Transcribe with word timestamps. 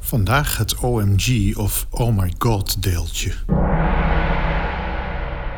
Vandaag 0.00 0.56
het 0.56 0.78
OMG 0.78 1.56
of 1.56 1.86
Oh 1.90 2.16
My 2.16 2.32
God 2.38 2.82
deeltje. 2.82 3.32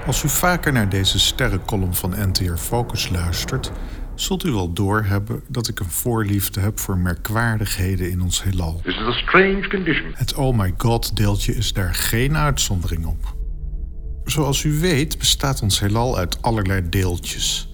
Als 0.07 0.23
u 0.23 0.29
vaker 0.29 0.73
naar 0.73 0.89
deze 0.89 1.19
sterrenkolom 1.19 1.95
van 1.95 2.15
NTR 2.29 2.55
Focus 2.55 3.09
luistert, 3.09 3.73
zult 4.15 4.45
u 4.45 4.51
wel 4.51 4.73
doorhebben 4.73 5.43
dat 5.49 5.69
ik 5.69 5.81
een 5.81 5.91
voorliefde 5.91 6.61
heb 6.61 6.79
voor 6.79 6.99
merkwaardigheden 6.99 8.11
in 8.11 8.23
ons 8.23 8.43
heelal. 8.43 8.81
This 8.83 8.95
is 8.95 9.07
a 9.07 9.13
strange 9.13 9.69
condition. 9.69 10.13
Het 10.15 10.35
Oh 10.35 10.57
My 10.57 10.75
God 10.77 11.17
deeltje 11.17 11.55
is 11.55 11.73
daar 11.73 11.95
geen 11.95 12.37
uitzondering 12.37 13.07
op. 13.07 13.35
Zoals 14.25 14.65
u 14.65 14.79
weet 14.79 15.19
bestaat 15.19 15.63
ons 15.63 15.81
heelal 15.81 16.19
uit 16.19 16.43
allerlei 16.43 16.89
deeltjes. 16.89 17.69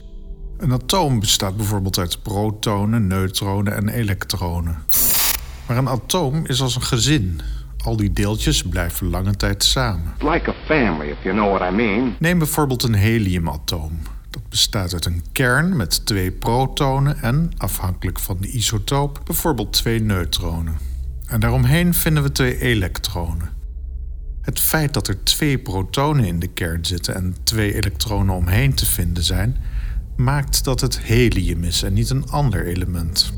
Een 0.58 0.72
atoom 0.72 1.20
bestaat 1.20 1.56
bijvoorbeeld 1.56 1.98
uit 1.98 2.22
protonen, 2.22 3.06
neutronen 3.06 3.74
en 3.76 3.88
elektronen. 3.88 4.76
Maar 5.68 5.76
een 5.76 5.88
atoom 5.88 6.46
is 6.46 6.60
als 6.60 6.74
een 6.74 6.82
gezin. 6.82 7.40
Al 7.84 7.96
die 7.96 8.12
deeltjes 8.12 8.62
blijven 8.62 9.10
lange 9.10 9.36
tijd 9.36 9.64
samen. 9.64 10.14
Like 10.18 10.50
a 10.50 10.54
family, 10.66 11.10
if 11.10 11.22
you 11.22 11.34
know 11.34 11.56
what 11.56 11.72
I 11.72 11.74
mean. 11.74 12.16
Neem 12.18 12.38
bijvoorbeeld 12.38 12.82
een 12.82 12.94
heliumatoom. 12.94 13.98
Dat 14.30 14.48
bestaat 14.48 14.92
uit 14.92 15.04
een 15.04 15.22
kern 15.32 15.76
met 15.76 16.06
twee 16.06 16.32
protonen 16.32 17.22
en, 17.22 17.50
afhankelijk 17.56 18.18
van 18.18 18.36
de 18.40 18.48
isotoop, 18.48 19.20
bijvoorbeeld 19.24 19.72
twee 19.72 20.00
neutronen. 20.00 20.78
En 21.26 21.40
daaromheen 21.40 21.94
vinden 21.94 22.22
we 22.22 22.32
twee 22.32 22.58
elektronen. 22.58 23.48
Het 24.42 24.60
feit 24.60 24.94
dat 24.94 25.08
er 25.08 25.24
twee 25.24 25.58
protonen 25.58 26.24
in 26.24 26.38
de 26.38 26.48
kern 26.48 26.84
zitten 26.84 27.14
en 27.14 27.36
twee 27.42 27.74
elektronen 27.74 28.34
omheen 28.34 28.74
te 28.74 28.86
vinden 28.86 29.22
zijn, 29.22 29.56
maakt 30.16 30.64
dat 30.64 30.80
het 30.80 31.00
helium 31.00 31.64
is 31.64 31.82
en 31.82 31.92
niet 31.92 32.10
een 32.10 32.30
ander 32.30 32.66
element. 32.66 33.32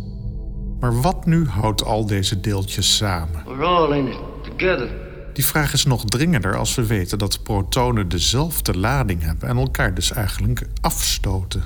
Maar 0.81 1.01
wat 1.01 1.27
nu 1.27 1.47
houdt 1.47 1.85
al 1.85 2.07
deze 2.07 2.41
deeltjes 2.41 2.97
samen? 2.97 3.45
We're 3.45 3.65
all 3.65 3.99
in 3.99 4.07
it 4.07 4.19
together. 4.43 4.89
Die 5.33 5.45
vraag 5.45 5.73
is 5.73 5.85
nog 5.85 6.05
dringender 6.05 6.57
als 6.57 6.75
we 6.75 6.87
weten 6.87 7.19
dat 7.19 7.43
protonen 7.43 8.09
dezelfde 8.09 8.79
lading 8.79 9.23
hebben 9.23 9.49
en 9.49 9.57
elkaar 9.57 9.95
dus 9.95 10.13
eigenlijk 10.13 10.67
afstoten. 10.81 11.63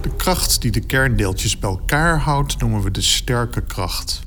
De 0.00 0.10
kracht 0.16 0.62
die 0.62 0.70
de 0.70 0.80
kerndeeltjes 0.80 1.58
bij 1.58 1.70
elkaar 1.70 2.18
houdt 2.18 2.60
noemen 2.60 2.82
we 2.82 2.90
de 2.90 3.02
sterke 3.02 3.60
kracht. 3.60 4.20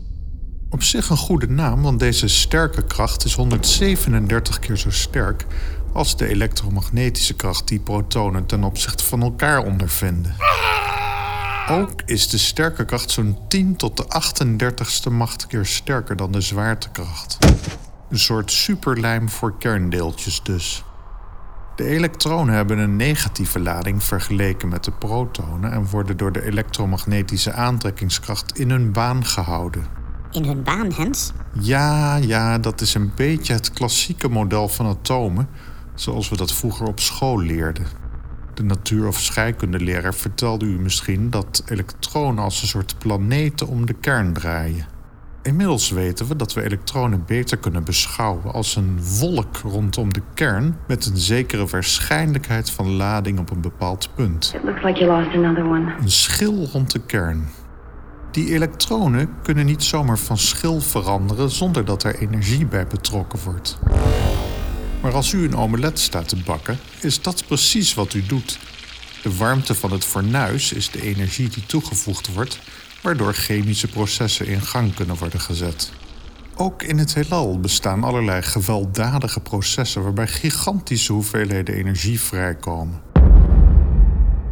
Op 0.70 0.84
zich 0.84 1.10
een 1.10 1.18
goede 1.18 1.50
naam, 1.50 1.82
want 1.82 2.00
deze 2.00 2.28
sterke 2.28 2.86
kracht 2.86 3.26
is 3.26 3.34
137 3.34 4.60
keer 4.60 4.78
zo 4.78 4.92
sterk 4.92 5.46
als 5.94 6.18
de 6.18 6.28
elektromagnetische 6.28 7.34
kracht 7.34 7.68
die 7.68 7.80
protonen 7.80 8.46
ten 8.46 8.64
opzichte 8.64 9.04
van 9.04 9.22
elkaar 9.22 9.64
ondervinden. 9.64 10.36
Ook 11.80 12.02
is 12.06 12.30
de 12.30 12.38
sterke 12.38 12.86
kracht 12.86 13.12
zo'n 13.12 13.38
10 13.48 13.76
tot 13.76 13.98
de 13.98 14.06
38ste 14.06 15.12
macht 15.12 15.48
keer 15.48 15.66
sterker 15.66 16.16
dan 16.16 16.32
de 16.32 16.42
zwaartekracht. 16.42 17.38
Een 18.10 18.20
soort 18.20 18.52
superlijm 18.52 19.30
voor 19.30 19.58
kerndeeltjes 19.58 20.44
dus. 20.44 20.84
De 21.76 21.86
elektronen 21.86 22.56
hebben 22.56 22.78
een 22.78 22.96
negatieve 22.96 23.60
lading 23.60 24.04
vergeleken 24.04 24.70
met 24.70 24.84
de 24.84 24.92
protonen 24.92 25.72
en 25.72 25.86
worden 25.90 26.18
door 26.18 26.32
de 26.32 26.46
elektromagnetische 26.46 27.54
aantrekkingskracht 27.54 28.58
in 28.58 28.70
hun 28.70 28.92
baan 28.92 29.26
gehouden. 29.26 29.86
In 30.32 30.44
hun 30.44 30.64
baan, 30.64 30.94
Hens? 30.94 31.32
Ja, 31.60 32.16
ja, 32.16 32.58
dat 32.58 32.82
is 32.82 32.94
een 32.94 33.12
beetje 33.16 33.54
het 33.54 33.74
klassieke 33.74 34.30
model 34.30 34.68
van 34.68 34.86
atomen, 34.86 35.50
zoals 35.96 36.30
we 36.30 36.38
dat 36.38 36.54
vroeger 36.54 36.88
op 36.88 37.00
school 37.00 37.40
leerden. 37.40 38.01
De 38.62 38.68
natuur- 38.68 39.08
of 39.08 39.20
scheikundeleraar 39.20 40.14
vertelde 40.14 40.66
u 40.66 40.80
misschien 40.80 41.30
dat 41.30 41.64
elektronen 41.66 42.44
als 42.44 42.62
een 42.62 42.68
soort 42.68 42.96
planeten 42.98 43.68
om 43.68 43.86
de 43.86 43.94
kern 43.94 44.34
draaien. 44.34 44.86
Inmiddels 45.42 45.90
weten 45.90 46.28
we 46.28 46.36
dat 46.36 46.54
we 46.54 46.64
elektronen 46.64 47.24
beter 47.26 47.58
kunnen 47.58 47.84
beschouwen 47.84 48.54
als 48.54 48.76
een 48.76 49.00
wolk 49.20 49.58
rondom 49.58 50.14
de 50.14 50.22
kern 50.34 50.78
met 50.88 51.06
een 51.06 51.18
zekere 51.18 51.66
waarschijnlijkheid 51.66 52.72
van 52.72 52.92
lading 52.92 53.40
op 53.40 53.52
een 53.52 53.62
bepaald 53.62 54.10
punt. 54.16 54.54
It 54.56 54.64
looks 54.64 54.84
like 54.84 55.00
you 55.00 55.12
lost 55.12 55.36
another 55.36 55.66
one. 55.66 55.94
Een 56.02 56.12
schil 56.12 56.68
rond 56.72 56.92
de 56.92 57.02
kern. 57.06 57.48
Die 58.32 58.54
elektronen 58.54 59.30
kunnen 59.44 59.66
niet 59.66 59.84
zomaar 59.84 60.18
van 60.18 60.38
schil 60.38 60.82
veranderen 60.82 61.50
zonder 61.50 61.86
dat 61.86 62.04
er 62.04 62.16
energie 62.16 62.66
bij 62.66 62.88
betrokken 62.88 63.40
wordt. 63.44 63.80
Maar 65.02 65.14
als 65.14 65.32
u 65.32 65.44
een 65.44 65.56
omelet 65.56 66.00
staat 66.00 66.28
te 66.28 66.36
bakken, 66.36 66.80
is 67.02 67.22
dat 67.22 67.46
precies 67.48 67.94
wat 67.94 68.14
u 68.14 68.26
doet. 68.26 68.60
De 69.24 69.36
warmte 69.36 69.76
van 69.76 69.92
het 69.92 70.06
fornuis 70.06 70.74
is 70.74 70.92
de 70.92 71.02
energie 71.02 71.50
die 71.50 71.66
toegevoegd 71.66 72.34
wordt, 72.34 72.60
waardoor 73.02 73.34
chemische 73.34 73.88
processen 73.88 74.48
in 74.48 74.62
gang 74.62 74.94
kunnen 74.94 75.16
worden 75.16 75.40
gezet. 75.40 75.92
Ook 76.56 76.84
in 76.84 76.98
het 76.98 77.14
heelal 77.14 77.60
bestaan 77.60 78.04
allerlei 78.04 78.42
gewelddadige 78.42 79.40
processen 79.40 80.04
waarbij 80.04 80.28
gigantische 80.28 81.14
hoeveelheden 81.14 81.76
energie 81.76 82.20
vrijkomen. 82.20 83.02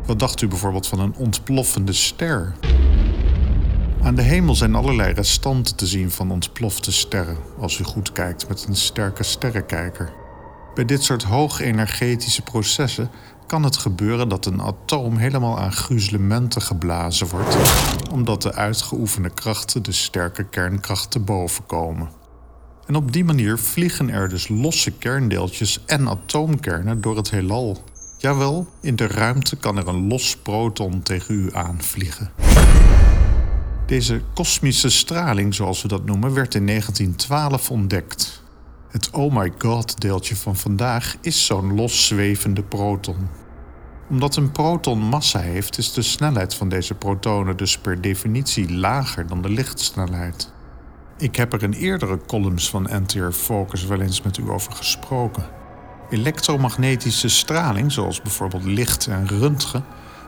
Wat 0.05 0.19
dacht 0.19 0.41
u 0.41 0.47
bijvoorbeeld 0.47 0.87
van 0.87 0.99
een 0.99 1.15
ontploffende 1.15 1.93
ster? 1.93 2.55
Aan 4.01 4.15
de 4.15 4.21
hemel 4.21 4.55
zijn 4.55 4.75
allerlei 4.75 5.13
restanten 5.13 5.75
te 5.75 5.87
zien 5.87 6.11
van 6.11 6.31
ontplofte 6.31 6.91
sterren, 6.91 7.37
als 7.59 7.79
u 7.79 7.83
goed 7.83 8.11
kijkt 8.11 8.47
met 8.47 8.65
een 8.67 8.75
sterke 8.75 9.23
sterrenkijker. 9.23 10.11
Bij 10.75 10.85
dit 10.85 11.03
soort 11.03 11.23
hoogenergetische 11.23 12.41
processen 12.41 13.09
kan 13.47 13.63
het 13.63 13.77
gebeuren 13.77 14.29
dat 14.29 14.45
een 14.45 14.61
atoom 14.61 15.17
helemaal 15.17 15.59
aan 15.59 15.71
gruzelementen 15.71 16.61
geblazen 16.61 17.27
wordt, 17.27 17.57
omdat 18.11 18.41
de 18.41 18.53
uitgeoefende 18.53 19.29
krachten 19.29 19.83
de 19.83 19.91
sterke 19.91 20.43
kernkracht 20.43 21.11
te 21.11 21.19
boven 21.19 21.65
komen. 21.65 22.09
En 22.85 22.95
op 22.95 23.11
die 23.11 23.23
manier 23.23 23.57
vliegen 23.57 24.09
er 24.09 24.29
dus 24.29 24.47
losse 24.47 24.91
kerndeeltjes 24.91 25.83
en 25.85 26.09
atoomkernen 26.09 27.01
door 27.01 27.15
het 27.15 27.29
heelal. 27.29 27.83
Jawel, 28.17 28.67
in 28.81 28.95
de 28.95 29.07
ruimte 29.07 29.55
kan 29.55 29.77
er 29.77 29.87
een 29.87 30.07
los 30.07 30.37
proton 30.37 31.01
tegen 31.01 31.35
u 31.35 31.49
aanvliegen. 31.53 32.31
Deze 33.85 34.21
kosmische 34.33 34.89
straling, 34.89 35.55
zoals 35.55 35.81
we 35.81 35.87
dat 35.87 36.05
noemen, 36.05 36.33
werd 36.33 36.55
in 36.55 36.65
1912 36.65 37.71
ontdekt. 37.71 38.38
Het 38.89 39.09
Oh 39.11 39.33
My 39.33 39.53
God 39.57 40.01
deeltje 40.01 40.35
van 40.35 40.55
vandaag 40.55 41.15
is 41.21 41.45
zo'n 41.45 41.75
los 41.75 42.07
zwevende 42.07 42.63
proton. 42.63 43.29
Omdat 44.09 44.35
een 44.35 44.51
proton 44.51 44.99
massa 44.99 45.39
heeft, 45.39 45.77
is 45.77 45.93
de 45.93 46.01
snelheid 46.01 46.53
van 46.53 46.69
deze 46.69 46.93
protonen 46.93 47.57
dus 47.57 47.77
per 47.77 48.01
definitie 48.01 48.73
lager 48.73 49.27
dan 49.27 49.41
de 49.41 49.49
lichtsnelheid. 49.49 50.53
Ik 51.17 51.35
heb 51.35 51.53
er 51.53 51.63
in 51.63 51.73
eerdere 51.73 52.19
columns 52.27 52.69
van 52.69 52.89
NTR 52.91 53.31
Focus 53.31 53.85
wel 53.85 54.01
eens 54.01 54.21
met 54.21 54.37
u 54.37 54.49
over 54.49 54.71
gesproken. 54.71 55.49
Elektromagnetische 56.09 57.29
straling, 57.29 57.91
zoals 57.91 58.21
bijvoorbeeld 58.21 58.63
licht 58.63 59.07
en 59.07 59.27
röntgen, 59.27 59.85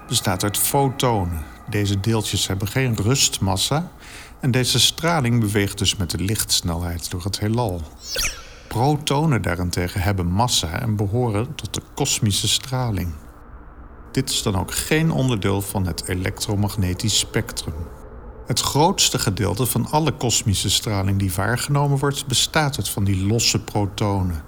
bestaat 0.08 0.44
uit 0.44 0.58
fotonen. 0.58 1.44
Deze 1.70 2.00
deeltjes 2.00 2.48
hebben 2.48 2.68
geen 2.68 2.96
rustmassa 2.96 3.92
en 4.40 4.52
deze 4.52 4.80
straling 4.80 5.40
beweegt 5.40 5.78
dus 5.78 5.96
met 5.96 6.12
de 6.12 6.20
lichtsnelheid 6.20 7.12
door 7.12 7.24
het 7.24 7.40
heelal. 7.40 7.82
Protonen 8.72 9.42
daarentegen 9.42 10.02
hebben 10.02 10.28
massa 10.28 10.80
en 10.80 10.96
behoren 10.96 11.56
tot 11.56 11.74
de 11.74 11.82
kosmische 11.94 12.48
straling. 12.48 13.14
Dit 14.12 14.30
is 14.30 14.44
dan 14.44 14.56
ook 14.56 14.74
geen 14.74 15.12
onderdeel 15.12 15.62
van 15.62 15.86
het 15.86 16.08
elektromagnetisch 16.08 17.20
spectrum. 17.20 17.74
Het 18.46 18.60
grootste 18.60 19.20
gedeelte 19.20 19.66
van 19.66 19.88
alle 19.90 20.12
kosmische 20.12 20.70
straling 20.70 21.20
die 21.20 21.34
waargenomen 21.34 21.98
wordt, 21.98 22.28
bestaat 22.28 22.78
uit 22.78 22.90
van 22.90 23.04
die 23.04 23.26
losse 23.26 23.64
protonen. 23.64 24.44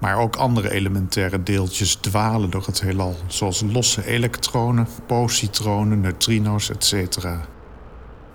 Maar 0.00 0.18
ook 0.18 0.36
andere 0.36 0.70
elementaire 0.70 1.42
deeltjes 1.42 1.94
dwalen 1.94 2.50
door 2.50 2.66
het 2.66 2.80
heelal, 2.80 3.16
zoals 3.26 3.64
losse 3.72 4.06
elektronen, 4.06 4.88
positronen, 5.06 6.00
neutrino's, 6.00 6.70
etc. 6.70 7.26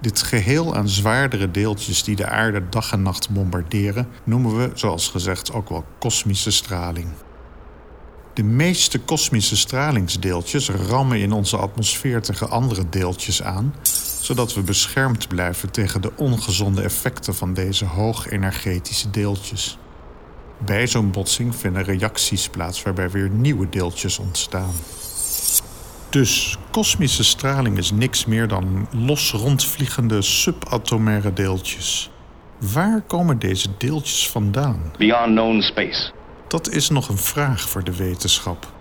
Dit 0.03 0.21
geheel 0.21 0.75
aan 0.75 0.89
zwaardere 0.89 1.51
deeltjes 1.51 2.03
die 2.03 2.15
de 2.15 2.27
aarde 2.27 2.69
dag 2.69 2.91
en 2.91 3.01
nacht 3.01 3.29
bombarderen, 3.29 4.07
noemen 4.23 4.57
we, 4.57 4.71
zoals 4.73 5.07
gezegd, 5.07 5.53
ook 5.53 5.69
wel 5.69 5.85
kosmische 5.99 6.51
straling. 6.51 7.07
De 8.33 8.43
meeste 8.43 8.99
kosmische 8.99 9.57
stralingsdeeltjes 9.57 10.69
rammen 10.69 11.19
in 11.19 11.31
onze 11.31 11.57
atmosfeer 11.57 12.21
tegen 12.21 12.49
andere 12.49 12.89
deeltjes 12.89 13.43
aan, 13.43 13.75
zodat 14.21 14.53
we 14.53 14.61
beschermd 14.61 15.27
blijven 15.27 15.71
tegen 15.71 16.01
de 16.01 16.11
ongezonde 16.15 16.81
effecten 16.81 17.35
van 17.35 17.53
deze 17.53 17.85
hoogenergetische 17.85 19.09
deeltjes. 19.09 19.77
Bij 20.65 20.87
zo'n 20.87 21.11
botsing 21.11 21.55
vinden 21.55 21.83
reacties 21.83 22.49
plaats 22.49 22.81
waarbij 22.81 23.09
weer 23.09 23.29
nieuwe 23.29 23.69
deeltjes 23.69 24.19
ontstaan. 24.19 24.73
Dus 26.13 26.57
kosmische 26.71 27.23
straling 27.23 27.77
is 27.77 27.91
niks 27.91 28.25
meer 28.25 28.47
dan 28.47 28.87
los 28.91 29.31
rondvliegende 29.31 30.21
subatomaire 30.21 31.33
deeltjes. 31.33 32.11
Waar 32.73 33.01
komen 33.01 33.39
deze 33.39 33.69
deeltjes 33.77 34.29
vandaan? 34.29 34.93
Beyond 34.97 35.25
known 35.25 35.61
space. 35.61 36.11
Dat 36.47 36.69
is 36.69 36.89
nog 36.89 37.09
een 37.09 37.17
vraag 37.17 37.69
voor 37.69 37.83
de 37.83 37.95
wetenschap. 37.95 38.73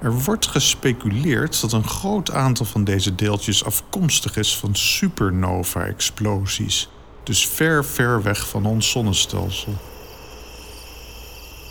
Er 0.00 0.12
wordt 0.12 0.46
gespeculeerd 0.46 1.60
dat 1.60 1.72
een 1.72 1.88
groot 1.88 2.32
aantal 2.32 2.66
van 2.66 2.84
deze 2.84 3.14
deeltjes 3.14 3.64
afkomstig 3.64 4.36
is 4.36 4.56
van 4.56 4.74
supernova-explosies. 4.74 6.88
Dus 7.22 7.46
ver, 7.46 7.84
ver 7.84 8.22
weg 8.22 8.48
van 8.48 8.66
ons 8.66 8.90
zonnestelsel. 8.90 9.74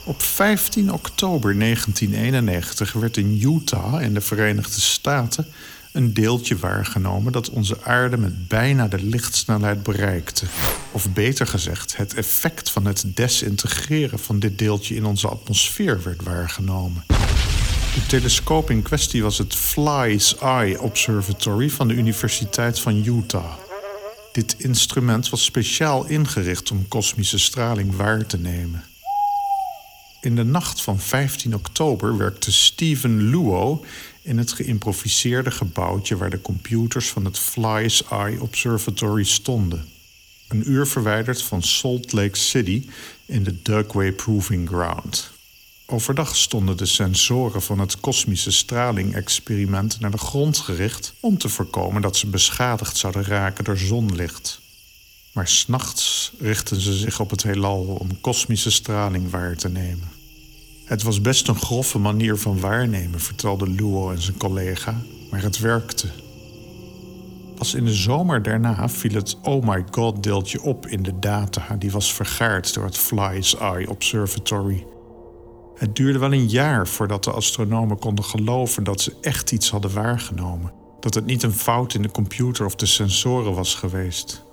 Op 0.04 0.22
15 0.22 0.94
oktober 0.94 1.60
1991 1.60 2.94
werd 2.94 3.18
in 3.18 3.42
Utah 3.44 4.02
in 4.02 4.14
de 4.14 4.22
Verenigde 4.22 4.82
Staten 4.82 5.46
een 5.92 6.14
deeltje 6.14 6.58
waargenomen 6.58 7.32
dat 7.32 7.50
onze 7.50 7.78
aarde 7.84 8.18
met 8.18 8.48
bijna 8.48 8.88
de 8.88 9.04
lichtsnelheid 9.04 9.84
bereikte. 9.84 10.46
Of 10.92 11.10
beter 11.14 11.48
gezegd, 11.48 11.98
het 11.98 12.14
effect 12.14 12.70
van 12.70 12.86
het 12.86 13.04
desintegreren 13.06 14.20
van 14.20 14.40
dit 14.40 14.58
deeltje 14.58 14.96
in 14.96 15.06
onze 15.06 15.28
atmosfeer 15.28 16.04
werd 16.04 16.24
waargenomen. 16.24 17.04
De 17.94 18.06
telescoop 18.08 18.70
in 18.70 18.82
kwestie 18.82 19.24
was 19.24 19.38
het 19.38 19.56
Fly's 19.56 20.36
Eye 20.38 20.82
Observatory 20.82 21.70
van 21.70 21.88
de 21.88 21.94
Universiteit 21.94 22.80
van 22.80 23.06
Utah. 23.06 23.54
Dit 24.32 24.56
instrument 24.58 25.30
was 25.30 25.44
speciaal 25.44 26.06
ingericht 26.06 26.72
om 26.72 26.88
kosmische 26.88 27.40
straling 27.40 27.96
waar 27.96 28.26
te 28.26 28.38
nemen. 28.38 28.84
In 30.22 30.36
de 30.36 30.44
nacht 30.44 30.82
van 30.82 31.00
15 31.00 31.56
oktober 31.56 32.18
werkte 32.18 32.52
Stephen 32.52 33.30
Luo 33.30 33.86
in 34.22 34.38
het 34.38 34.52
geïmproviseerde 34.52 35.52
gebouwtje 35.52 36.18
waar 36.18 36.30
de 36.30 36.42
computers 36.42 37.10
van 37.10 37.26
het 37.26 37.40
Fly's 37.40 38.04
Eye 38.10 38.42
Observatory 38.42 39.24
stonden. 39.24 39.86
Een 40.48 40.72
uur 40.72 40.88
verwijderd 40.88 41.42
van 41.42 41.64
Salt 41.64 42.12
Lake 42.12 42.38
City 42.38 42.86
in 43.26 43.44
de 43.44 43.62
Dugway 43.62 44.12
Proving 44.12 44.68
Ground. 44.68 45.32
Overdag 45.86 46.36
stonden 46.36 46.78
de 46.78 46.86
sensoren 46.86 47.62
van 47.62 47.80
het 47.80 48.00
kosmische 48.00 48.52
straling-experiment 48.52 50.00
naar 50.00 50.12
de 50.12 50.18
grond 50.18 50.58
gericht 50.58 51.14
om 51.20 51.38
te 51.38 51.50
voorkomen 51.50 52.02
dat 52.02 52.18
ze 52.18 52.28
beschadigd 52.28 52.98
zouden 52.98 53.24
raken 53.24 53.64
door 53.64 53.78
zonlicht. 53.78 54.62
Maar 55.32 55.48
s'nachts 55.48 56.32
richtten 56.40 56.82
ze 56.82 56.94
zich 56.94 57.20
op 57.20 57.30
het 57.30 57.44
heelal 57.44 57.84
om 57.84 58.22
kosmische 58.22 58.72
straling 58.72 59.30
waar 59.30 59.56
te 59.56 59.70
nemen. 59.70 60.11
Het 60.92 61.04
was 61.04 61.22
best 61.22 61.48
een 61.48 61.56
grove 61.56 62.00
manier 62.00 62.38
van 62.38 62.60
waarnemen, 62.60 63.20
vertelde 63.20 63.70
Luo 63.70 64.12
en 64.12 64.22
zijn 64.22 64.38
collega, 64.38 65.02
maar 65.30 65.42
het 65.42 65.60
werkte. 65.60 66.08
Pas 67.56 67.74
in 67.74 67.86
de 67.86 67.94
zomer 67.94 68.44
daarna 68.44 68.90
viel 68.90 69.14
het 69.14 69.38
Oh 69.42 69.68
My 69.68 69.84
God 69.92 70.24
deeltje 70.24 70.62
op 70.62 70.88
in 70.88 71.04
de 71.04 71.20
data 71.20 71.76
die 71.80 71.92
was 71.92 72.14
vergaard 72.14 72.74
door 72.74 72.86
het 72.86 72.98
Fly's 72.98 73.56
Eye 73.58 73.90
Observatory. 73.90 74.86
Het 75.76 75.96
duurde 75.96 76.20
wel 76.20 76.34
een 76.34 76.50
jaar 76.50 76.88
voordat 76.88 77.24
de 77.24 77.32
astronomen 77.32 78.00
konden 78.00 78.26
geloven 78.26 78.84
dat 78.84 79.02
ze 79.02 79.14
echt 79.22 79.52
iets 79.52 79.70
hadden 79.70 79.94
waargenomen. 79.94 80.74
Dat 81.00 81.14
het 81.14 81.26
niet 81.26 81.44
een 81.44 81.54
fout 81.54 81.94
in 81.94 82.02
de 82.02 82.12
computer 82.12 82.66
of 82.66 82.76
de 82.76 82.86
sensoren 82.86 83.54
was 83.54 83.76
geweest. 83.76 84.44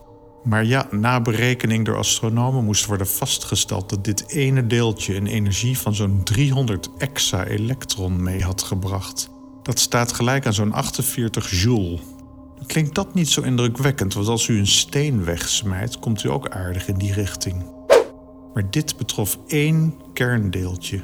Maar 0.49 0.65
ja, 0.65 0.87
na 0.91 1.21
berekening 1.21 1.85
door 1.85 1.97
astronomen 1.97 2.65
moest 2.65 2.87
worden 2.87 3.07
vastgesteld 3.07 3.89
dat 3.89 4.05
dit 4.05 4.29
ene 4.29 4.67
deeltje 4.67 5.17
een 5.17 5.27
energie 5.27 5.79
van 5.79 5.95
zo'n 5.95 6.23
300 6.25 6.91
exa-elektron 6.99 8.23
mee 8.23 8.43
had 8.43 8.63
gebracht. 8.63 9.31
Dat 9.63 9.79
staat 9.79 10.13
gelijk 10.13 10.47
aan 10.47 10.55
zo'n 10.55 10.73
48 10.73 11.63
joule. 11.63 11.99
Klinkt 12.67 12.95
dat 12.95 13.15
niet 13.15 13.29
zo 13.29 13.41
indrukwekkend, 13.41 14.15
want 14.15 14.29
als 14.29 14.49
u 14.49 14.59
een 14.59 14.67
steen 14.67 15.25
wegsmijt, 15.25 15.99
komt 15.99 16.25
u 16.25 16.31
ook 16.31 16.49
aardig 16.49 16.89
in 16.89 16.99
die 16.99 17.13
richting. 17.13 17.65
Maar 18.55 18.71
dit 18.71 18.97
betrof 18.97 19.39
één 19.47 19.95
kerndeeltje. 20.13 21.03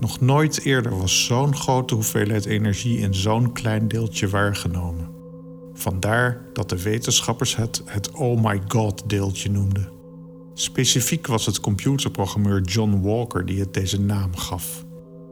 Nog 0.00 0.20
nooit 0.20 0.64
eerder 0.64 0.98
was 0.98 1.24
zo'n 1.24 1.56
grote 1.56 1.94
hoeveelheid 1.94 2.44
energie 2.44 2.98
in 2.98 3.14
zo'n 3.14 3.52
klein 3.52 3.88
deeltje 3.88 4.28
waargenomen. 4.28 5.17
Vandaar 5.78 6.40
dat 6.52 6.68
de 6.68 6.82
wetenschappers 6.82 7.56
het 7.56 7.82
het 7.84 8.10
Oh 8.10 8.42
my 8.42 8.62
God 8.68 9.02
deeltje 9.06 9.50
noemden. 9.50 9.88
Specifiek 10.54 11.26
was 11.26 11.46
het 11.46 11.60
computerprogrammeur 11.60 12.62
John 12.62 13.00
Walker 13.02 13.46
die 13.46 13.60
het 13.60 13.74
deze 13.74 14.00
naam 14.00 14.36
gaf. 14.36 14.84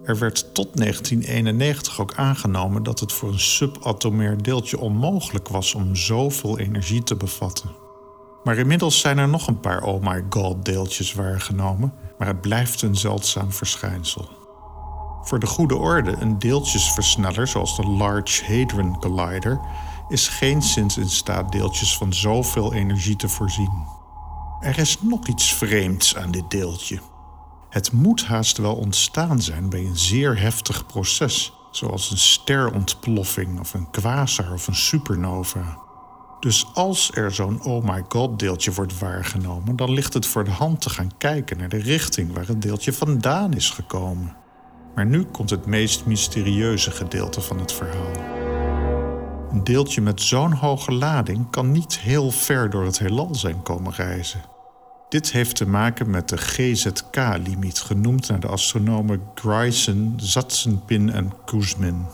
Er 0.05 0.19
werd 0.19 0.55
tot 0.55 0.77
1991 0.77 2.01
ook 2.01 2.15
aangenomen 2.15 2.83
dat 2.83 3.01
het 3.01 3.13
voor 3.13 3.29
een 3.29 3.41
subatomair 3.41 4.43
deeltje 4.43 4.79
onmogelijk 4.79 5.49
was 5.49 5.75
om 5.75 5.97
zoveel 5.97 6.59
energie 6.59 7.03
te 7.03 7.17
bevatten. 7.17 7.71
Maar 8.45 8.57
inmiddels 8.57 9.01
zijn 9.01 9.19
er 9.19 9.29
nog 9.29 9.47
een 9.47 9.61
paar 9.61 9.83
Oh 9.83 10.03
my 10.03 10.25
God 10.31 10.65
deeltjes 10.65 11.15
waargenomen, 11.15 11.93
maar 12.19 12.29
het 12.29 12.41
blijft 12.41 12.83
een 12.83 12.97
zeldzaam 12.97 13.53
verschijnsel. 13.53 14.29
Voor 15.23 15.39
de 15.39 15.47
goede 15.47 15.77
orde, 15.77 16.17
een 16.21 16.39
deeltjesversneller 16.39 17.47
zoals 17.47 17.77
de 17.77 17.87
Large 17.87 18.45
Hadron 18.45 18.99
Collider 18.99 19.61
is 20.09 20.29
geen 20.29 20.63
sinds 20.63 20.97
in 20.97 21.09
staat 21.09 21.53
deeltjes 21.53 21.97
van 21.97 22.13
zoveel 22.13 22.75
energie 22.75 23.17
te 23.17 23.29
voorzien. 23.29 23.85
Er 24.61 24.79
is 24.79 25.01
nog 25.01 25.27
iets 25.27 25.55
vreemds 25.55 26.17
aan 26.17 26.31
dit 26.31 26.51
deeltje. 26.51 27.01
Het 27.69 27.93
moet 27.93 28.25
haast 28.25 28.57
wel 28.57 28.75
ontstaan 28.75 29.43
zijn 29.43 29.69
bij 29.69 29.81
een 29.81 29.99
zeer 29.99 30.41
heftig 30.41 30.87
proces, 30.87 31.53
zoals 31.71 32.11
een 32.11 32.19
sterontploffing 32.19 33.61
of 33.61 33.75
een 33.75 33.91
quasar 33.91 34.53
of 34.53 34.67
een 34.67 34.75
supernova. 34.75 35.79
Dus 36.41 36.67
als 36.75 37.11
er 37.15 37.35
zo'n 37.35 37.63
oh 37.63 37.85
my 37.85 38.05
god 38.09 38.39
deeltje 38.39 38.73
wordt 38.73 38.99
waargenomen, 38.99 39.77
dan 39.77 39.93
ligt 39.93 40.15
het 40.15 40.27
voor 40.27 40.45
de 40.45 40.51
hand 40.51 40.81
te 40.81 40.91
gaan 40.91 41.17
kijken 41.19 41.59
naar 41.59 41.69
de 41.69 41.79
richting 41.79 42.35
waar 42.35 42.47
het 42.47 42.63
deeltje 42.63 42.93
vandaan 42.93 43.53
is 43.53 43.71
gekomen. 43.71 44.37
Maar 44.95 45.07
nu 45.07 45.25
komt 45.25 45.51
het 45.51 45.67
meest 45.67 46.07
mysterieuze 46.07 46.91
gedeelte 46.91 47.41
van 47.41 47.59
het 47.59 47.73
verhaal. 47.73 48.46
Een 49.57 49.65
deeltje 49.65 50.01
met 50.01 50.23
zo'n 50.23 50.53
hoge 50.53 50.93
lading 50.93 51.51
kan 51.51 51.73
niet 51.73 51.99
heel 51.99 52.31
ver 52.31 52.71
door 52.71 52.85
het 52.85 52.99
heelal 52.99 53.35
zijn 53.35 53.63
komen 53.63 53.93
reizen. 53.93 54.41
Dit 55.09 55.33
heeft 55.33 55.57
te 55.57 55.67
maken 55.67 56.11
met 56.11 56.29
de 56.29 56.37
GZK-limiet, 56.37 57.79
genoemd 57.79 58.29
naar 58.29 58.41
de 58.41 58.47
astronomen 58.47 59.23
Grayson, 59.35 60.15
Zatsenpin 60.17 61.13
en 61.13 61.33
Kuzmin. 61.45 62.07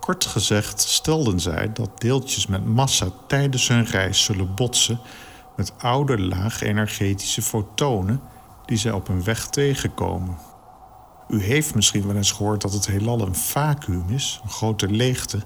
Kort 0.00 0.26
gezegd 0.26 0.80
stelden 0.80 1.40
zij 1.40 1.72
dat 1.72 2.00
deeltjes 2.00 2.46
met 2.46 2.66
massa 2.66 3.06
tijdens 3.26 3.68
hun 3.68 3.84
reis 3.84 4.24
zullen 4.24 4.54
botsen 4.54 5.00
met 5.56 5.72
oude 5.78 6.20
laag-energetische 6.20 7.42
fotonen 7.42 8.20
die 8.66 8.78
zij 8.78 8.92
op 8.92 9.06
hun 9.06 9.24
weg 9.24 9.46
tegenkomen. 9.46 10.38
U 11.28 11.42
heeft 11.42 11.74
misschien 11.74 12.06
wel 12.06 12.16
eens 12.16 12.32
gehoord 12.32 12.60
dat 12.60 12.72
het 12.72 12.86
heelal 12.86 13.20
een 13.20 13.34
vacuüm 13.34 14.04
is, 14.08 14.40
een 14.42 14.50
grote 14.50 14.88
leegte, 14.90 15.42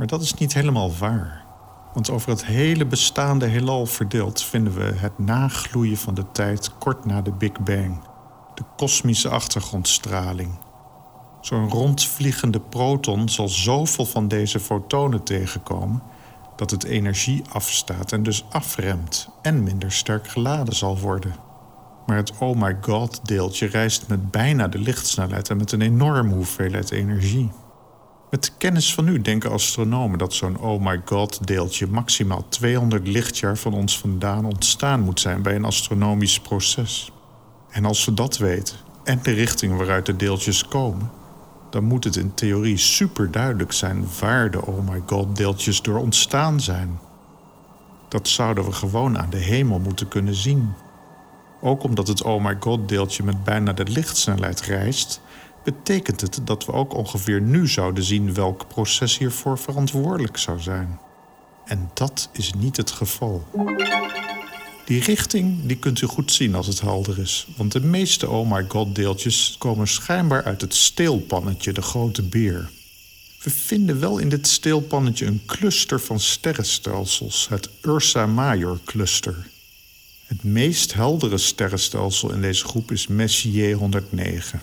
maar 0.00 0.08
dat 0.08 0.22
is 0.22 0.34
niet 0.34 0.54
helemaal 0.54 0.92
waar. 0.96 1.44
Want 1.92 2.10
over 2.10 2.30
het 2.30 2.44
hele 2.44 2.86
bestaande 2.86 3.46
heelal 3.46 3.86
verdeeld 3.86 4.42
vinden 4.42 4.74
we 4.74 4.92
het 4.96 5.18
nagloeien 5.18 5.96
van 5.96 6.14
de 6.14 6.24
tijd 6.32 6.78
kort 6.78 7.04
na 7.04 7.22
de 7.22 7.32
Big 7.32 7.60
Bang, 7.60 8.00
de 8.54 8.62
kosmische 8.76 9.28
achtergrondstraling. 9.28 10.50
Zo'n 11.40 11.68
rondvliegende 11.68 12.60
proton 12.60 13.28
zal 13.28 13.48
zoveel 13.48 14.06
van 14.06 14.28
deze 14.28 14.60
fotonen 14.60 15.22
tegenkomen 15.22 16.02
dat 16.56 16.70
het 16.70 16.84
energie 16.84 17.42
afstaat 17.52 18.12
en 18.12 18.22
dus 18.22 18.44
afremt 18.50 19.28
en 19.42 19.62
minder 19.62 19.92
sterk 19.92 20.28
geladen 20.28 20.74
zal 20.74 20.98
worden. 20.98 21.34
Maar 22.06 22.16
het 22.16 22.32
oh 22.38 22.60
my 22.60 22.76
god 22.80 23.20
deeltje 23.22 23.66
reist 23.66 24.08
met 24.08 24.30
bijna 24.30 24.68
de 24.68 24.78
lichtsnelheid 24.78 25.50
en 25.50 25.56
met 25.56 25.72
een 25.72 25.82
enorme 25.82 26.34
hoeveelheid 26.34 26.90
energie. 26.90 27.50
Met 28.30 28.56
kennis 28.58 28.94
van 28.94 29.04
nu 29.04 29.20
denken 29.20 29.50
astronomen 29.50 30.18
dat 30.18 30.34
zo'n 30.34 30.58
oh 30.58 30.84
my 30.84 31.02
god 31.04 31.46
deeltje 31.46 31.86
maximaal 31.86 32.44
200 32.48 33.08
lichtjaar 33.08 33.56
van 33.56 33.74
ons 33.74 33.98
vandaan 33.98 34.44
ontstaan 34.44 35.00
moet 35.00 35.20
zijn 35.20 35.42
bij 35.42 35.54
een 35.54 35.64
astronomisch 35.64 36.40
proces. 36.40 37.12
En 37.70 37.84
als 37.84 38.04
we 38.04 38.14
dat 38.14 38.38
weten 38.38 38.76
en 39.04 39.18
de 39.22 39.32
richting 39.32 39.76
waaruit 39.76 40.06
de 40.06 40.16
deeltjes 40.16 40.68
komen, 40.68 41.10
dan 41.70 41.84
moet 41.84 42.04
het 42.04 42.16
in 42.16 42.34
theorie 42.34 42.76
super 42.76 43.30
duidelijk 43.30 43.72
zijn 43.72 44.04
waar 44.20 44.50
de 44.50 44.66
oh 44.66 44.88
my 44.88 45.02
god 45.06 45.36
deeltjes 45.36 45.82
door 45.82 45.98
ontstaan 45.98 46.60
zijn. 46.60 46.98
Dat 48.08 48.28
zouden 48.28 48.64
we 48.64 48.72
gewoon 48.72 49.18
aan 49.18 49.30
de 49.30 49.36
hemel 49.36 49.78
moeten 49.78 50.08
kunnen 50.08 50.34
zien. 50.34 50.72
Ook 51.60 51.82
omdat 51.82 52.08
het 52.08 52.22
oh 52.22 52.44
my 52.44 52.56
god 52.60 52.88
deeltje 52.88 53.22
met 53.22 53.44
bijna 53.44 53.72
de 53.72 53.84
lichtsnelheid 53.84 54.60
reist, 54.60 55.20
betekent 55.64 56.20
het 56.20 56.40
dat 56.44 56.66
we 56.66 56.72
ook 56.72 56.94
ongeveer 56.94 57.40
nu 57.40 57.68
zouden 57.68 58.04
zien 58.04 58.34
welk 58.34 58.68
proces 58.68 59.18
hiervoor 59.18 59.58
verantwoordelijk 59.58 60.36
zou 60.36 60.60
zijn. 60.60 61.00
En 61.64 61.90
dat 61.94 62.28
is 62.32 62.52
niet 62.52 62.76
het 62.76 62.90
geval. 62.90 63.46
Die 64.84 65.00
richting 65.00 65.66
die 65.66 65.76
kunt 65.76 66.00
u 66.00 66.06
goed 66.06 66.32
zien 66.32 66.54
als 66.54 66.66
het 66.66 66.80
helder 66.80 67.18
is, 67.18 67.46
want 67.56 67.72
de 67.72 67.80
meeste 67.80 68.28
oh 68.28 68.50
my 68.50 68.64
god 68.68 68.94
deeltjes 68.94 69.56
komen 69.58 69.88
schijnbaar 69.88 70.44
uit 70.44 70.60
het 70.60 70.74
steelpannetje, 70.74 71.72
de 71.72 71.82
grote 71.82 72.22
beer. 72.22 72.70
We 73.42 73.50
vinden 73.50 74.00
wel 74.00 74.18
in 74.18 74.28
dit 74.28 74.46
steelpannetje 74.46 75.26
een 75.26 75.42
cluster 75.46 76.00
van 76.00 76.20
sterrenstelsels, 76.20 77.48
het 77.48 77.70
Ursa 77.82 78.26
Major 78.26 78.78
cluster. 78.84 79.46
Het 80.26 80.44
meest 80.44 80.94
heldere 80.94 81.38
sterrenstelsel 81.38 82.32
in 82.32 82.40
deze 82.40 82.64
groep 82.64 82.90
is 82.92 83.06
Messier 83.06 83.76
109. 83.76 84.60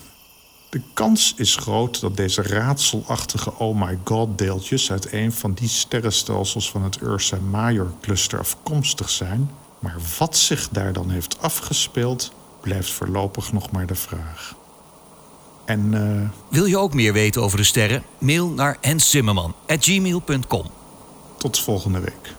De 0.78 0.84
kans 0.94 1.34
is 1.38 1.56
groot 1.56 2.02
dat 2.02 2.18
deze 2.18 2.42
raadselachtige 2.42 3.54
oh 3.58 3.82
my 3.82 4.00
god 4.04 4.38
deeltjes 4.38 4.92
uit 4.92 5.14
een 5.14 5.32
van 5.32 5.54
die 5.54 5.68
sterrenstelsels 5.68 6.72
van 6.72 6.84
het 6.84 7.02
Ursa 7.02 7.38
Major 7.50 7.94
cluster 8.02 8.40
afkomstig 8.40 9.10
zijn, 9.10 9.52
Maar 9.80 9.96
wat 10.18 10.38
zich 10.38 10.70
daar 10.70 10.94
dan 10.94 11.10
heeft 11.10 11.42
afgespeeld, 11.42 12.32
blijft 12.62 12.92
voorlopig 12.92 13.54
nog 13.54 13.72
maar 13.72 13.86
de 13.86 13.96
vraag. 13.96 14.56
En 15.66 15.94
uh... 15.94 16.30
Wil 16.50 16.66
je 16.66 16.78
ook 16.78 16.94
meer 16.94 17.14
weten 17.14 17.42
over 17.42 17.58
de 17.58 17.64
sterren? 17.64 18.04
Mail 18.18 18.50
naar 18.50 18.78
henszimmerman.gmail.com 18.82 20.66
Tot 21.38 21.60
volgende 21.60 22.00
week. 22.00 22.37